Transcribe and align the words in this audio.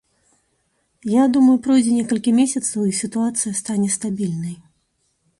Я 1.15 1.23
думаю, 1.35 1.57
пройдзе 1.67 1.91
некалькі 1.97 2.33
месяцаў 2.39 2.87
і 2.91 2.93
сітуацыя 3.01 3.53
стане 3.61 3.89
стабільнай. 3.97 4.57